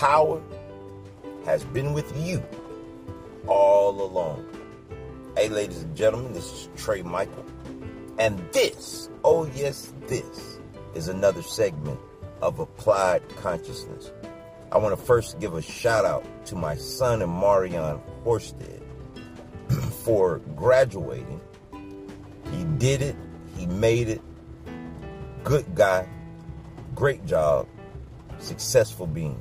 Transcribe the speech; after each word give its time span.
power 0.00 0.40
has 1.44 1.62
been 1.62 1.92
with 1.92 2.10
you 2.16 2.42
all 3.46 4.00
along. 4.00 4.46
Hey, 5.36 5.50
ladies 5.50 5.82
and 5.82 5.94
gentlemen, 5.94 6.32
this 6.32 6.46
is 6.46 6.68
Trai 6.74 7.04
Michael. 7.04 7.44
And 8.18 8.38
this, 8.52 9.10
oh 9.24 9.44
yes, 9.54 9.92
this 10.06 10.58
is 10.94 11.08
another 11.08 11.42
segment 11.42 12.00
of 12.40 12.60
Applied 12.60 13.28
Consciousness. 13.36 14.10
I 14.72 14.78
want 14.78 14.98
to 14.98 15.04
first 15.04 15.38
give 15.38 15.52
a 15.52 15.60
shout 15.60 16.06
out 16.06 16.24
to 16.46 16.56
my 16.56 16.76
son 16.76 17.20
and 17.20 17.38
Marion 17.38 18.00
Horsted 18.24 18.80
for 20.02 20.38
graduating. 20.56 21.42
He 22.50 22.64
did 22.78 23.02
it, 23.02 23.16
he 23.54 23.66
made 23.66 24.08
it. 24.08 24.22
Good 25.44 25.74
guy, 25.74 26.08
great 26.94 27.26
job, 27.26 27.68
successful 28.38 29.06
being. 29.06 29.38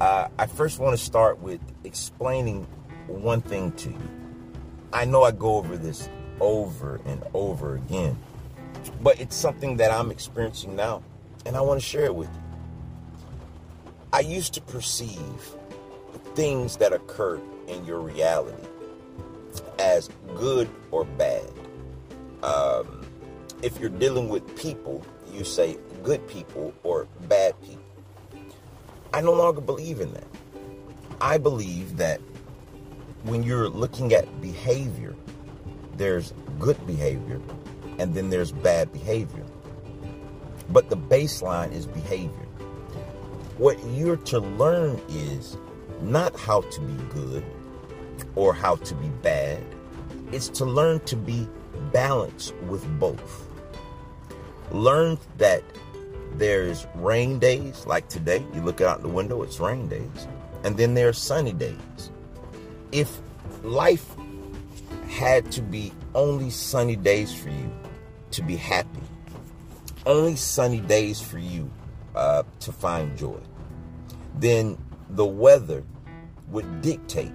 Uh, 0.00 0.28
I 0.38 0.46
first 0.46 0.78
want 0.78 0.98
to 0.98 1.04
start 1.04 1.40
with 1.40 1.60
explaining 1.84 2.66
one 3.06 3.40
thing 3.40 3.72
to 3.72 3.90
you. 3.90 4.10
I 4.92 5.04
know 5.04 5.22
I 5.22 5.32
go 5.32 5.56
over 5.56 5.76
this 5.76 6.08
over 6.40 7.00
and 7.04 7.22
over 7.34 7.76
again, 7.76 8.16
but 9.02 9.20
it's 9.20 9.36
something 9.36 9.76
that 9.78 9.90
I'm 9.90 10.10
experiencing 10.10 10.76
now, 10.76 11.02
and 11.44 11.56
I 11.56 11.60
want 11.60 11.80
to 11.80 11.86
share 11.86 12.04
it 12.04 12.14
with 12.14 12.28
you. 12.28 12.42
I 14.12 14.20
used 14.20 14.54
to 14.54 14.60
perceive 14.62 15.56
things 16.34 16.76
that 16.76 16.92
occurred 16.92 17.42
in 17.66 17.84
your 17.84 18.00
reality 18.00 18.66
as 19.78 20.08
good 20.36 20.68
or 20.90 21.04
bad. 21.04 21.50
Um, 22.42 23.04
if 23.62 23.78
you're 23.80 23.90
dealing 23.90 24.28
with 24.28 24.56
people, 24.56 25.04
you 25.32 25.44
say 25.44 25.76
good 26.02 26.26
people 26.28 26.72
or 26.84 27.06
bad 27.28 27.60
people. 27.60 27.77
I 29.18 29.20
no 29.20 29.32
longer 29.32 29.60
believe 29.60 29.98
in 29.98 30.12
that. 30.12 30.28
I 31.20 31.38
believe 31.38 31.96
that 31.96 32.20
when 33.24 33.42
you're 33.42 33.68
looking 33.68 34.12
at 34.12 34.40
behavior, 34.40 35.16
there's 35.96 36.32
good 36.60 36.86
behavior 36.86 37.40
and 37.98 38.14
then 38.14 38.30
there's 38.30 38.52
bad 38.52 38.92
behavior. 38.92 39.44
But 40.68 40.88
the 40.88 40.96
baseline 40.96 41.72
is 41.72 41.84
behavior. 41.84 42.46
What 43.56 43.76
you're 43.86 44.18
to 44.18 44.38
learn 44.38 45.02
is 45.08 45.56
not 46.00 46.38
how 46.38 46.60
to 46.60 46.80
be 46.80 47.02
good 47.12 47.44
or 48.36 48.54
how 48.54 48.76
to 48.76 48.94
be 48.94 49.08
bad. 49.08 49.60
It's 50.30 50.48
to 50.50 50.64
learn 50.64 51.00
to 51.06 51.16
be 51.16 51.48
balanced 51.92 52.54
with 52.68 52.86
both. 53.00 53.48
Learn 54.70 55.18
that 55.38 55.64
there's 56.38 56.86
rain 56.94 57.38
days, 57.38 57.84
like 57.86 58.08
today. 58.08 58.44
You 58.54 58.62
look 58.62 58.80
out 58.80 59.02
the 59.02 59.08
window, 59.08 59.42
it's 59.42 59.60
rain 59.60 59.88
days. 59.88 60.28
And 60.64 60.76
then 60.76 60.94
there 60.94 61.08
are 61.08 61.12
sunny 61.12 61.52
days. 61.52 62.10
If 62.92 63.18
life 63.62 64.06
had 65.08 65.50
to 65.52 65.62
be 65.62 65.92
only 66.14 66.50
sunny 66.50 66.96
days 66.96 67.34
for 67.34 67.50
you 67.50 67.72
to 68.32 68.42
be 68.42 68.56
happy, 68.56 69.00
only 70.06 70.36
sunny 70.36 70.80
days 70.80 71.20
for 71.20 71.38
you 71.38 71.70
uh, 72.14 72.42
to 72.60 72.72
find 72.72 73.16
joy, 73.16 73.40
then 74.36 74.78
the 75.10 75.26
weather 75.26 75.84
would 76.48 76.82
dictate 76.82 77.32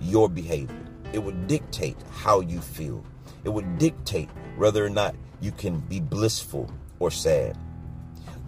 your 0.00 0.28
behavior. 0.28 0.76
It 1.12 1.20
would 1.20 1.46
dictate 1.46 1.96
how 2.10 2.40
you 2.40 2.60
feel. 2.60 3.04
It 3.44 3.48
would 3.48 3.78
dictate 3.78 4.28
whether 4.56 4.84
or 4.84 4.90
not 4.90 5.14
you 5.40 5.52
can 5.52 5.78
be 5.80 6.00
blissful 6.00 6.70
or 6.98 7.10
sad. 7.10 7.56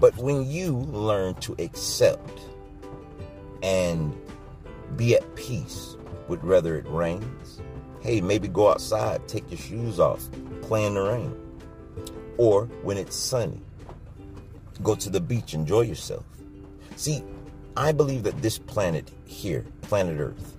But 0.01 0.17
when 0.17 0.49
you 0.49 0.77
learn 0.77 1.35
to 1.37 1.57
accept 1.59 2.41
and 3.63 4.17
be 4.97 5.17
at 5.17 5.35
peace 5.35 5.97
with 6.29 6.43
whether 6.43 6.77
it 6.77 6.87
rains, 6.89 7.61
hey, 8.01 8.21
maybe 8.21 8.49
go 8.49 8.71
outside, 8.71 9.27
take 9.27 9.51
your 9.51 9.59
shoes 9.59 9.99
off, 9.99 10.29
play 10.63 10.87
in 10.87 10.95
the 10.95 11.03
rain. 11.03 11.35
Or 12.37 12.67
when 12.83 12.97
it's 12.97 13.17
sunny, 13.17 13.61
go 14.83 14.95
to 14.95 15.11
the 15.11 15.21
beach, 15.21 15.55
enjoy 15.55 15.81
yourself. 15.83 16.25
See, 16.97 17.25
I 17.77 17.93
believe 17.93 18.23
that 18.23 18.41
this 18.41 18.59
planet 18.59 19.11
here, 19.25 19.65
planet 19.83 20.21
Earth, 20.21 20.57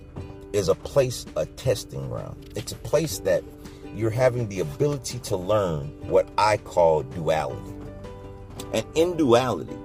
is 0.52 0.68
a 0.68 0.74
place, 0.74 1.24
a 1.36 1.46
testing 1.46 2.08
ground. 2.08 2.52
It's 2.56 2.72
a 2.72 2.76
place 2.76 3.18
that 3.20 3.42
you're 3.94 4.10
having 4.10 4.48
the 4.48 4.60
ability 4.60 5.18
to 5.20 5.36
learn 5.36 5.86
what 6.08 6.28
I 6.36 6.58
call 6.58 7.02
duality. 7.02 7.74
And 8.72 8.84
in 8.94 9.16
duality, 9.16 9.76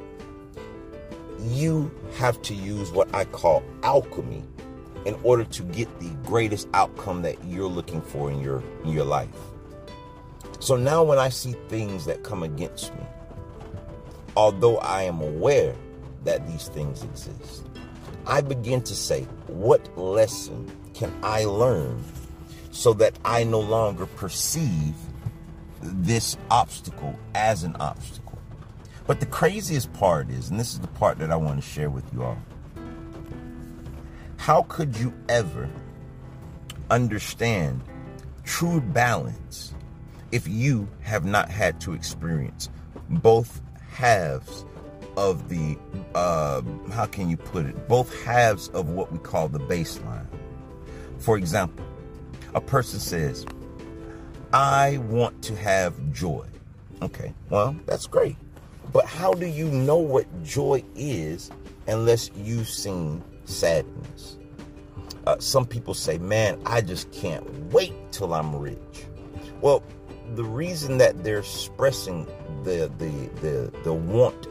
you 1.39 1.91
have 2.17 2.41
to 2.43 2.53
use 2.53 2.91
what 2.91 3.13
I 3.13 3.25
call 3.25 3.63
alchemy 3.83 4.43
in 5.05 5.15
order 5.23 5.43
to 5.43 5.63
get 5.63 5.99
the 5.99 6.09
greatest 6.23 6.67
outcome 6.73 7.21
that 7.21 7.43
you're 7.45 7.69
looking 7.69 8.01
for 8.01 8.31
in 8.31 8.41
your 8.41 8.63
in 8.83 8.89
your 8.89 9.05
life. 9.05 9.29
So 10.59 10.75
now 10.75 11.03
when 11.03 11.19
I 11.19 11.29
see 11.29 11.53
things 11.69 12.05
that 12.05 12.23
come 12.23 12.41
against 12.41 12.93
me, 12.95 13.05
although 14.35 14.77
I 14.77 15.03
am 15.03 15.21
aware 15.21 15.75
that 16.23 16.47
these 16.47 16.69
things 16.69 17.03
exist, 17.03 17.67
I 18.25 18.41
begin 18.41 18.81
to 18.83 18.95
say, 18.95 19.23
what 19.47 19.95
lesson 19.95 20.71
can 20.95 21.13
I 21.21 21.45
learn 21.45 22.03
so 22.71 22.93
that 22.93 23.17
I 23.23 23.43
no 23.43 23.59
longer 23.59 24.07
perceive 24.07 24.95
this 25.81 26.35
obstacle 26.49 27.17
as 27.35 27.63
an 27.63 27.75
obstacle? 27.75 28.24
But 29.07 29.19
the 29.19 29.25
craziest 29.27 29.93
part 29.93 30.29
is, 30.29 30.49
and 30.49 30.59
this 30.59 30.73
is 30.73 30.79
the 30.79 30.87
part 30.87 31.19
that 31.19 31.31
I 31.31 31.35
want 31.35 31.61
to 31.61 31.67
share 31.67 31.89
with 31.89 32.11
you 32.13 32.23
all. 32.23 32.37
How 34.37 34.63
could 34.63 34.97
you 34.97 35.13
ever 35.29 35.69
understand 36.89 37.81
true 38.43 38.81
balance 38.81 39.73
if 40.31 40.47
you 40.47 40.87
have 41.01 41.25
not 41.25 41.49
had 41.49 41.79
to 41.81 41.93
experience 41.93 42.69
both 43.09 43.61
halves 43.89 44.65
of 45.17 45.49
the, 45.49 45.77
uh, 46.13 46.61
how 46.91 47.05
can 47.05 47.29
you 47.29 47.37
put 47.37 47.65
it, 47.65 47.87
both 47.87 48.23
halves 48.23 48.69
of 48.69 48.89
what 48.89 49.11
we 49.11 49.19
call 49.19 49.47
the 49.47 49.59
baseline? 49.59 50.25
For 51.19 51.37
example, 51.37 51.85
a 52.53 52.61
person 52.61 52.99
says, 52.99 53.45
I 54.51 54.97
want 55.09 55.41
to 55.43 55.55
have 55.55 56.11
joy. 56.11 56.45
Okay, 57.01 57.33
well, 57.49 57.75
that's 57.85 58.07
great. 58.07 58.35
But 58.91 59.05
how 59.05 59.33
do 59.33 59.45
you 59.45 59.69
know 59.69 59.97
what 59.97 60.25
joy 60.43 60.83
is 60.95 61.51
unless 61.87 62.31
you've 62.35 62.69
seen 62.69 63.23
sadness? 63.45 64.37
Uh, 65.27 65.37
some 65.39 65.65
people 65.65 65.93
say, 65.93 66.17
man, 66.17 66.59
I 66.65 66.81
just 66.81 67.11
can't 67.11 67.43
wait 67.73 67.93
till 68.11 68.33
I'm 68.33 68.55
rich. 68.55 69.05
Well, 69.61 69.83
the 70.35 70.43
reason 70.43 70.97
that 70.99 71.23
they're 71.23 71.39
expressing 71.39 72.25
the, 72.63 72.91
the, 72.97 73.29
the, 73.41 73.71
the 73.83 73.93
want 73.93 74.47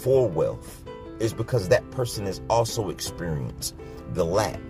for 0.00 0.28
wealth 0.28 0.84
is 1.20 1.32
because 1.32 1.68
that 1.68 1.88
person 1.90 2.26
has 2.26 2.40
also 2.48 2.90
experienced 2.90 3.74
the 4.14 4.24
lack. 4.24 4.60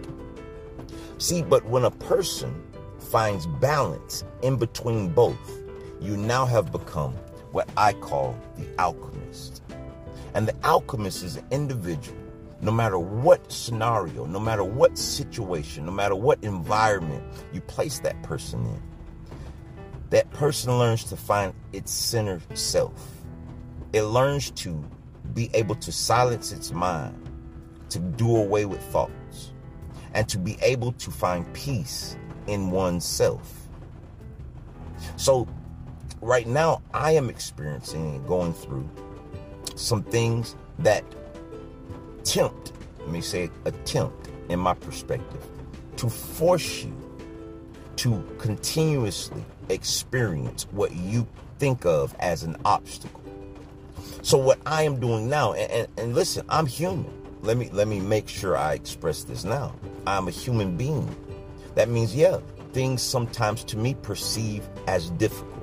See, 1.18 1.42
but 1.42 1.64
when 1.66 1.84
a 1.84 1.90
person 1.90 2.62
finds 2.98 3.46
balance 3.46 4.24
in 4.42 4.56
between 4.56 5.08
both, 5.08 5.62
you 6.00 6.16
now 6.16 6.46
have 6.46 6.72
become 6.72 7.14
what 7.52 7.68
I 7.76 7.92
call 7.94 8.38
the 8.56 8.66
alchemist. 8.78 9.62
And 10.34 10.46
the 10.46 10.54
alchemist 10.64 11.22
is 11.24 11.36
an 11.36 11.46
individual, 11.50 12.18
no 12.60 12.70
matter 12.70 12.98
what 12.98 13.50
scenario, 13.50 14.26
no 14.26 14.38
matter 14.38 14.64
what 14.64 14.98
situation, 14.98 15.86
no 15.86 15.92
matter 15.92 16.14
what 16.14 16.42
environment 16.42 17.24
you 17.52 17.60
place 17.62 18.00
that 18.00 18.22
person 18.22 18.64
in, 18.66 18.82
that 20.10 20.30
person 20.30 20.78
learns 20.78 21.04
to 21.04 21.16
find 21.16 21.54
its 21.72 21.92
center 21.92 22.40
self. 22.54 23.10
It 23.92 24.02
learns 24.02 24.50
to 24.52 24.84
be 25.34 25.50
able 25.54 25.74
to 25.76 25.92
silence 25.92 26.52
its 26.52 26.72
mind, 26.72 27.30
to 27.90 27.98
do 27.98 28.36
away 28.36 28.64
with 28.64 28.82
thoughts, 28.84 29.52
and 30.14 30.28
to 30.28 30.38
be 30.38 30.58
able 30.62 30.92
to 30.92 31.10
find 31.10 31.50
peace 31.52 32.16
in 32.46 32.70
oneself. 32.70 33.68
So 35.16 35.46
right 36.20 36.46
now 36.46 36.82
I 36.92 37.12
am 37.12 37.28
experiencing 37.28 38.16
and 38.16 38.26
going 38.26 38.52
through 38.52 38.88
some 39.74 40.02
things 40.02 40.56
that 40.80 41.04
tempt, 42.24 42.72
let 43.00 43.08
me 43.08 43.20
say 43.20 43.50
attempt 43.64 44.28
in 44.48 44.58
my 44.58 44.74
perspective, 44.74 45.44
to 45.96 46.08
force 46.08 46.84
you 46.84 46.94
to 47.96 48.24
continuously 48.38 49.44
experience 49.68 50.66
what 50.70 50.94
you 50.94 51.26
think 51.58 51.84
of 51.84 52.14
as 52.20 52.44
an 52.44 52.56
obstacle. 52.64 53.22
So 54.22 54.38
what 54.38 54.58
I 54.66 54.82
am 54.82 55.00
doing 55.00 55.28
now, 55.28 55.52
and, 55.54 55.70
and, 55.70 55.88
and 55.98 56.14
listen, 56.14 56.44
I'm 56.48 56.66
human. 56.66 57.12
Let 57.42 57.56
me 57.56 57.70
let 57.72 57.86
me 57.86 58.00
make 58.00 58.28
sure 58.28 58.56
I 58.56 58.74
express 58.74 59.24
this 59.24 59.44
now. 59.44 59.74
I'm 60.06 60.28
a 60.28 60.30
human 60.30 60.76
being. 60.76 61.14
That 61.76 61.88
means, 61.88 62.14
yeah, 62.14 62.38
things 62.72 63.00
sometimes 63.00 63.62
to 63.64 63.76
me 63.76 63.94
perceive 63.94 64.68
as 64.86 65.10
difficult 65.10 65.57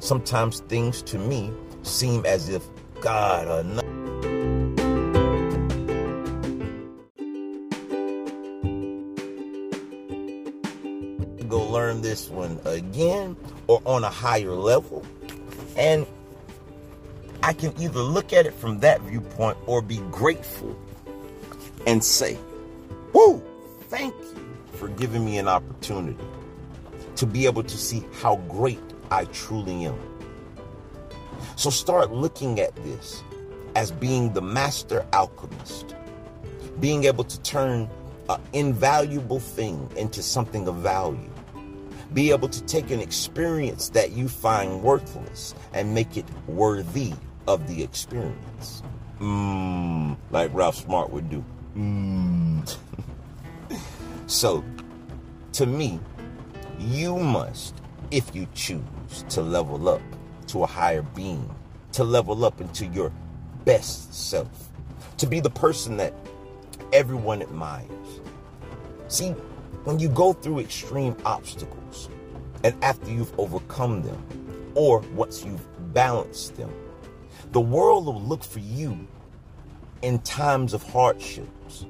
sometimes 0.00 0.60
things 0.60 1.02
to 1.02 1.18
me 1.18 1.52
seem 1.82 2.26
as 2.26 2.48
if 2.48 2.66
God 3.00 3.46
or 3.46 3.62
not. 3.62 3.84
Go 11.48 11.62
learn 11.70 12.00
this 12.02 12.28
one 12.28 12.60
again 12.64 13.36
or 13.66 13.80
on 13.84 14.04
a 14.04 14.10
higher 14.10 14.52
level. 14.52 15.04
And 15.76 16.06
I 17.42 17.52
can 17.52 17.72
either 17.80 18.00
look 18.00 18.32
at 18.32 18.46
it 18.46 18.54
from 18.54 18.80
that 18.80 19.00
viewpoint 19.02 19.56
or 19.66 19.82
be 19.82 19.98
grateful 20.10 20.78
and 21.86 22.04
say, 22.04 22.38
Woo, 23.12 23.42
thank 23.88 24.14
you 24.14 24.56
for 24.74 24.88
giving 24.88 25.24
me 25.24 25.38
an 25.38 25.48
opportunity 25.48 26.22
to 27.16 27.26
be 27.26 27.46
able 27.46 27.62
to 27.62 27.76
see 27.76 28.04
how 28.20 28.36
great 28.48 28.80
I 29.10 29.24
truly 29.26 29.86
am. 29.86 29.98
So 31.56 31.68
start 31.68 32.12
looking 32.12 32.60
at 32.60 32.74
this 32.76 33.22
as 33.74 33.90
being 33.90 34.32
the 34.32 34.40
master 34.40 35.04
alchemist, 35.12 35.94
being 36.78 37.04
able 37.04 37.24
to 37.24 37.40
turn 37.42 37.90
an 38.28 38.40
invaluable 38.52 39.40
thing 39.40 39.90
into 39.96 40.22
something 40.22 40.68
of 40.68 40.76
value. 40.76 41.30
Be 42.14 42.30
able 42.30 42.48
to 42.48 42.62
take 42.64 42.90
an 42.90 43.00
experience 43.00 43.88
that 43.90 44.12
you 44.12 44.28
find 44.28 44.82
worthless 44.82 45.54
and 45.72 45.94
make 45.94 46.16
it 46.16 46.24
worthy 46.46 47.12
of 47.46 47.66
the 47.68 47.82
experience. 47.82 48.82
Mmm, 49.20 50.16
like 50.30 50.52
Ralph 50.54 50.76
Smart 50.76 51.10
would 51.10 51.28
do. 51.28 51.44
Mmm. 51.76 52.76
so, 54.26 54.64
to 55.52 55.66
me, 55.66 56.00
you 56.78 57.16
must, 57.18 57.74
if 58.10 58.34
you 58.34 58.46
choose 58.54 58.80
to 59.30 59.42
level 59.42 59.88
up 59.88 60.02
to 60.48 60.62
a 60.64 60.66
higher 60.66 61.02
being, 61.02 61.48
to 61.92 62.04
level 62.04 62.44
up 62.44 62.60
into 62.60 62.86
your 62.86 63.12
best 63.64 64.12
self, 64.14 64.70
to 65.18 65.26
be 65.26 65.40
the 65.40 65.50
person 65.50 65.96
that 65.96 66.14
everyone 66.92 67.42
admires. 67.42 68.20
See, 69.08 69.30
when 69.84 69.98
you 69.98 70.08
go 70.08 70.32
through 70.32 70.60
extreme 70.60 71.16
obstacles, 71.24 72.08
and 72.64 72.74
after 72.84 73.10
you've 73.10 73.38
overcome 73.38 74.02
them, 74.02 74.72
or 74.74 75.00
once 75.14 75.44
you've 75.44 75.66
balanced 75.94 76.56
them, 76.56 76.72
the 77.52 77.60
world 77.60 78.06
will 78.06 78.20
look 78.22 78.44
for 78.44 78.60
you 78.60 79.06
in 80.02 80.18
times 80.20 80.72
of 80.74 80.82
hardships. 80.82 81.86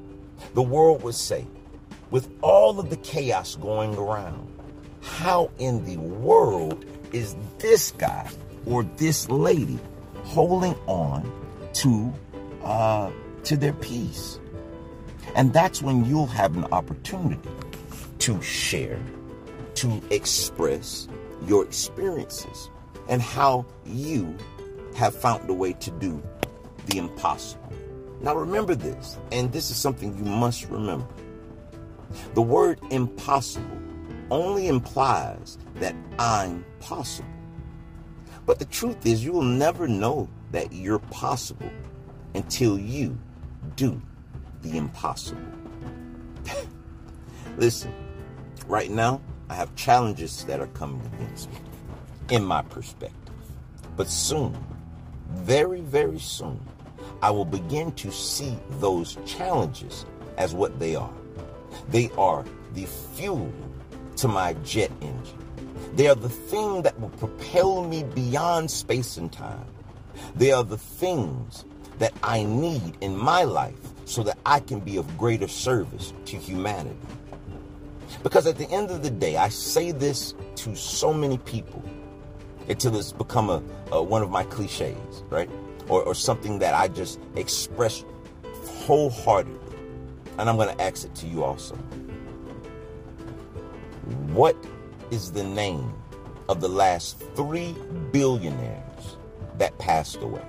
The 0.55 0.63
world 0.63 1.03
would 1.03 1.15
say, 1.15 1.47
with 2.11 2.31
all 2.43 2.81
of 2.81 2.91
the 2.91 2.97
chaos 2.97 3.57
going 3.57 3.95
around, 3.97 4.60
how 5.03 5.51
in 5.59 5.85
the 5.85 5.97
world 5.97 6.85
is 7.13 7.35
this 7.59 7.93
guy 7.93 8.29
or 8.67 8.83
this 8.97 9.29
lady 9.29 9.79
holding 10.25 10.75
on 10.87 11.31
to 11.75 12.13
uh, 12.63 13.11
to 13.45 13.57
their 13.57 13.73
peace? 13.75 14.39
And 15.35 15.53
that's 15.53 15.81
when 15.83 16.05
you'll 16.05 16.27
have 16.27 16.57
an 16.57 16.65
opportunity 16.73 17.49
to 18.21 18.43
share, 18.43 19.01
to 19.77 20.03
express 20.11 21.09
your 21.47 21.65
experiences 21.65 22.71
and 23.09 23.23
how 23.23 23.65
you 23.87 24.37
have 24.95 25.15
found 25.15 25.49
a 25.49 25.55
way 25.55 25.73
to 25.75 25.91
do 25.93 26.23
the 26.87 26.99
impossible. 26.99 27.73
Now, 28.21 28.35
remember 28.35 28.75
this, 28.75 29.17
and 29.33 29.51
this 29.53 29.71
is 29.71 29.77
something 29.77 30.17
you 30.19 30.25
must 30.25 30.69
remember. 30.69 31.07
The 32.35 32.43
word 32.43 32.79
impossible 32.91 33.79
only 34.31 34.69
implies 34.69 35.59
that 35.77 35.95
I'm 36.19 36.65
possible. 36.81 37.29
But 38.47 38.59
the 38.59 38.65
truth 38.65 39.05
is, 39.07 39.25
you 39.25 39.33
will 39.33 39.43
never 39.43 39.87
know 39.87 40.29
that 40.53 40.73
you're 40.73 40.99
possible 40.99 41.71
until 42.35 42.79
you 42.79 43.19
do 43.77 44.01
the 44.63 44.77
impossible. 44.77 45.41
Listen, 47.57 47.93
right 48.67 48.91
now, 48.91 49.21
I 49.49 49.55
have 49.55 49.75
challenges 49.75 50.45
that 50.45 50.61
are 50.61 50.69
coming 50.69 51.01
against 51.15 51.51
me, 51.51 51.57
in 52.31 52.45
my 52.45 52.63
perspective. 52.63 53.35
But 53.97 54.09
soon, 54.09 54.57
very, 55.31 55.81
very 55.81 56.19
soon, 56.19 56.61
I 57.23 57.31
will 57.31 57.45
begin 57.45 57.93
to 57.93 58.11
see 58.11 58.59
those 58.79 59.19
challenges 59.27 60.07
as 60.39 60.55
what 60.55 60.79
they 60.79 60.95
are. 60.95 61.13
They 61.91 62.11
are 62.17 62.45
the 62.73 62.87
fuel 62.87 63.53
to 64.21 64.29
my 64.29 64.53
jet 64.65 64.91
engine. 65.01 65.39
They 65.95 66.07
are 66.07 66.15
the 66.15 66.29
thing 66.29 66.83
that 66.83 66.99
will 67.01 67.09
propel 67.11 67.85
me 67.85 68.05
beyond 68.05 68.71
space 68.71 69.17
and 69.17 69.33
time. 69.33 69.65
They 70.37 70.53
are 70.53 70.63
the 70.63 70.77
things 70.77 71.65
that 71.99 72.13
I 72.23 72.43
need 72.43 72.97
in 73.01 73.17
my 73.17 73.45
life 73.45 73.79
so 74.05 74.23
that 74.25 74.39
I 74.45 74.61
can 74.61 74.81
be 74.81 74.99
of 74.99 75.17
greater 75.17 75.49
service 75.49 76.13
to 76.27 76.37
humanity. 76.37 76.97
Because 78.23 78.47
at 78.47 78.59
the 78.59 78.69
end 78.71 78.91
of 78.91 79.03
the 79.03 79.11
day, 79.11 79.37
I 79.37 79.49
say 79.49 79.93
this 79.93 80.35
to 80.57 80.75
so 80.75 81.15
many 81.15 81.39
people 81.39 81.83
until 82.69 82.97
it's 82.97 83.13
become 83.13 83.49
a, 83.49 83.63
a 83.91 84.03
one 84.03 84.23
of 84.23 84.31
my 84.31 84.45
cliches, 84.45 85.23
right? 85.31 85.49
Or, 85.89 86.03
or 86.03 86.15
something 86.15 86.59
that 86.59 86.75
I 86.75 86.89
just 86.89 87.21
express 87.37 88.05
wholeheartedly. 88.85 89.77
And 90.39 90.49
I'm 90.49 90.57
going 90.57 90.77
to 90.77 90.83
ask 90.83 91.07
it 91.07 91.15
to 91.17 91.27
you 91.27 91.43
also. 91.43 91.79
What 94.33 94.57
is 95.11 95.33
the 95.33 95.45
name 95.45 95.93
of 96.49 96.61
the 96.61 96.69
last 96.69 97.19
three 97.35 97.75
billionaires 98.13 99.17
that 99.59 99.77
passed 99.79 100.17
away? 100.17 100.45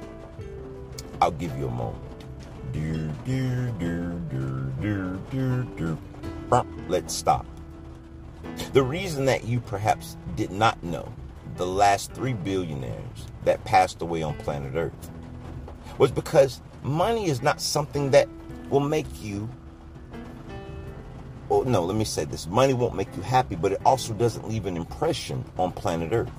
I'll 1.22 1.32
give 1.32 1.56
you 1.58 1.68
a 1.68 1.72
moment. 1.72 2.02
Let's 6.90 7.14
stop. 7.14 7.46
The 8.74 8.84
reason 8.84 9.26
that 9.26 9.44
you 9.44 9.60
perhaps 9.60 10.18
did 10.36 10.52
not 10.52 10.82
know 10.84 11.12
the 11.58 11.68
last 11.68 12.12
three 12.14 12.34
billionaires 12.34 13.28
that 13.44 13.64
passed 13.66 14.02
away 14.02 14.24
on 14.24 14.34
planet 14.36 14.74
Earth 14.76 15.12
was 15.98 16.12
because 16.12 16.62
money 16.82 17.28
is 17.28 17.42
not 17.42 17.62
something 17.62 18.12
that 18.12 18.28
will 18.70 18.80
make 18.80 19.06
you 19.22 19.48
well, 21.52 21.66
no, 21.66 21.84
let 21.84 21.98
me 21.98 22.06
say 22.06 22.24
this. 22.24 22.48
Money 22.48 22.74
won't 22.74 22.96
make 22.96 23.14
you 23.14 23.22
happy, 23.22 23.58
but 23.58 23.74
it 23.74 23.82
also 23.86 24.14
doesn't 24.14 24.48
leave 24.48 24.66
an 24.68 24.78
impression 24.78 25.44
on 25.58 25.74
planet 25.74 26.14
Earth. 26.14 26.32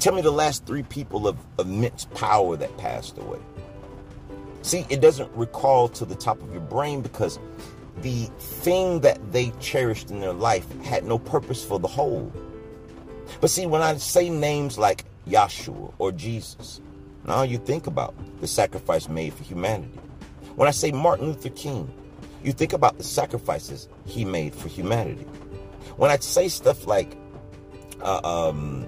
Tell 0.00 0.14
me 0.14 0.20
the 0.20 0.30
last 0.30 0.66
three 0.66 0.82
people 0.82 1.26
of 1.26 1.38
immense 1.58 2.04
power 2.14 2.58
that 2.58 2.76
passed 2.76 3.16
away. 3.16 3.38
See, 4.60 4.84
it 4.90 5.00
doesn't 5.00 5.34
recall 5.34 5.88
to 5.88 6.04
the 6.04 6.14
top 6.14 6.42
of 6.42 6.52
your 6.52 6.60
brain 6.60 7.00
because 7.00 7.38
the 8.02 8.26
thing 8.38 9.00
that 9.00 9.32
they 9.32 9.50
cherished 9.60 10.10
in 10.10 10.20
their 10.20 10.34
life 10.34 10.70
had 10.82 11.04
no 11.04 11.18
purpose 11.18 11.64
for 11.64 11.78
the 11.78 11.88
whole. 11.88 12.30
But 13.40 13.48
see, 13.48 13.64
when 13.64 13.80
I 13.80 13.96
say 13.96 14.28
names 14.28 14.76
like 14.76 15.06
Yahshua 15.26 15.94
or 15.98 16.12
Jesus, 16.12 16.82
now 17.26 17.44
you 17.44 17.56
think 17.56 17.86
about 17.86 18.14
the 18.42 18.46
sacrifice 18.46 19.08
made 19.08 19.32
for 19.32 19.44
humanity. 19.44 19.98
When 20.54 20.68
I 20.68 20.72
say 20.72 20.92
Martin 20.92 21.28
Luther 21.28 21.48
King, 21.48 21.90
you 22.42 22.52
think 22.52 22.72
about 22.72 22.98
the 22.98 23.04
sacrifices 23.04 23.88
he 24.06 24.24
made 24.24 24.54
for 24.54 24.68
humanity. 24.68 25.24
When 25.96 26.10
I 26.10 26.18
say 26.18 26.48
stuff 26.48 26.86
like 26.86 27.16
uh, 28.00 28.20
um, 28.24 28.86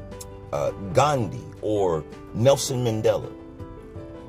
uh, 0.52 0.70
Gandhi 0.92 1.42
or 1.62 2.04
Nelson 2.34 2.84
Mandela, 2.84 3.32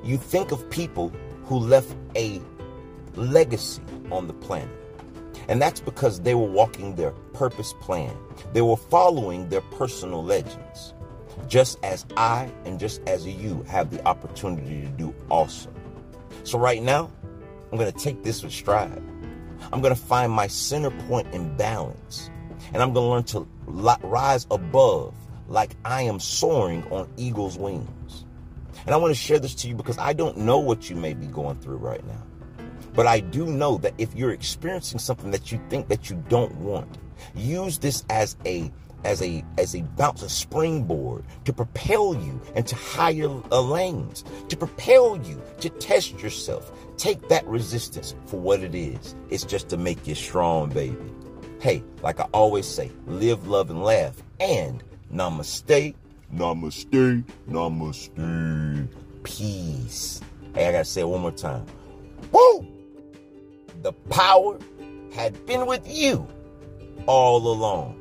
you 0.03 0.17
think 0.17 0.51
of 0.51 0.69
people 0.69 1.11
who 1.45 1.57
left 1.57 1.95
a 2.15 2.41
legacy 3.15 3.81
on 4.11 4.27
the 4.27 4.33
planet. 4.33 4.69
And 5.47 5.61
that's 5.61 5.79
because 5.79 6.21
they 6.21 6.35
were 6.35 6.45
walking 6.45 6.95
their 6.95 7.11
purpose 7.33 7.73
plan. 7.81 8.15
They 8.53 8.61
were 8.61 8.77
following 8.77 9.49
their 9.49 9.61
personal 9.61 10.23
legends, 10.23 10.93
just 11.47 11.83
as 11.83 12.05
I 12.15 12.51
and 12.65 12.79
just 12.79 13.01
as 13.07 13.25
you 13.25 13.63
have 13.63 13.89
the 13.89 14.05
opportunity 14.07 14.81
to 14.81 14.88
do 14.89 15.15
also. 15.29 15.71
So, 16.43 16.59
right 16.59 16.83
now, 16.83 17.11
I'm 17.71 17.77
going 17.77 17.91
to 17.91 17.97
take 17.97 18.23
this 18.23 18.43
with 18.43 18.51
stride. 18.51 19.01
I'm 19.71 19.81
going 19.81 19.93
to 19.93 20.01
find 20.01 20.31
my 20.31 20.47
center 20.47 20.91
point 21.07 21.33
in 21.33 21.55
balance. 21.57 22.29
And 22.73 22.81
I'm 22.81 22.93
going 22.93 23.23
to 23.23 23.35
learn 23.35 23.45
to 23.67 23.97
rise 24.07 24.47
above 24.51 25.15
like 25.47 25.75
I 25.85 26.03
am 26.03 26.19
soaring 26.19 26.83
on 26.91 27.09
eagle's 27.17 27.57
wings. 27.57 28.25
And 28.85 28.93
I 28.93 28.97
want 28.97 29.11
to 29.11 29.19
share 29.19 29.39
this 29.39 29.55
to 29.55 29.67
you 29.67 29.75
because 29.75 29.97
I 29.97 30.13
don't 30.13 30.38
know 30.38 30.59
what 30.59 30.89
you 30.89 30.95
may 30.95 31.13
be 31.13 31.27
going 31.27 31.59
through 31.59 31.77
right 31.77 32.05
now. 32.05 32.23
But 32.93 33.07
I 33.07 33.19
do 33.19 33.45
know 33.45 33.77
that 33.77 33.93
if 33.97 34.15
you're 34.15 34.31
experiencing 34.31 34.99
something 34.99 35.31
that 35.31 35.51
you 35.51 35.59
think 35.69 35.88
that 35.89 36.09
you 36.09 36.23
don't 36.27 36.55
want, 36.55 36.97
use 37.35 37.77
this 37.77 38.03
as 38.09 38.35
a 38.45 38.71
as 39.03 39.22
a 39.22 39.44
as 39.58 39.75
a 39.75 39.82
bounce, 39.82 40.22
a 40.22 40.29
springboard 40.29 41.24
to 41.46 41.53
propel 41.53 42.15
you 42.15 42.41
into 42.56 42.75
higher 42.75 43.29
uh, 43.51 43.62
lanes, 43.62 44.24
to 44.50 44.58
propel 44.58 45.18
you 45.24 45.41
to 45.60 45.70
test 45.70 46.22
yourself. 46.22 46.72
Take 46.98 47.29
that 47.29 47.46
resistance 47.48 48.15
for 48.25 48.39
what 48.39 48.62
it 48.62 48.75
is. 48.75 49.15
It's 49.29 49.46
just 49.46 49.70
to 49.70 49.77
make 49.77 50.06
you 50.06 50.15
strong, 50.15 50.70
baby. 50.70 50.98
Hey, 51.62 51.84
like 52.01 52.20
I 52.20 52.27
always 52.34 52.65
say, 52.65 52.91
live, 53.06 53.48
love, 53.48 53.70
and 53.70 53.84
laugh. 53.84 54.22
And 54.39 54.84
namaste, 55.13 55.96
namaste, 56.34 57.24
namaste. 57.50 58.88
Peace. 59.24 60.22
Hey, 60.56 60.68
I 60.68 60.72
gotta 60.72 60.86
say 60.86 61.01
it 61.01 61.08
one 61.08 61.22
more 61.22 61.32
time. 61.32 61.65
Woo! 62.32 62.68
The 63.82 63.94
power 64.10 64.58
had 65.13 65.46
been 65.46 65.65
with 65.65 65.88
you 65.88 66.27
all 67.06 67.48
along. 67.48 67.96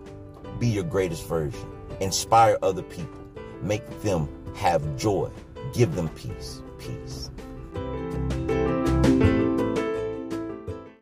Be 0.59 0.69
your 0.69 0.85
greatest 0.85 1.27
version. 1.27 1.71
Inspire 2.01 2.59
other 2.63 2.83
people. 2.83 3.21
Make 3.63 4.03
them 4.03 4.29
have 4.55 4.97
joy. 4.97 5.31
Give 5.73 5.95
them 5.95 6.09
peace. 6.11 6.63
Peace. 6.79 7.31